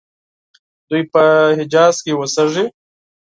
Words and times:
دوی 0.89 1.03
په 1.13 1.23
حجاز 1.59 1.95
کې 2.03 2.11
اوسیږي. 2.15 2.65